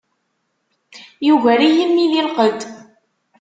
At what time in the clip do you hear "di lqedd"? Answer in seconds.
2.11-2.61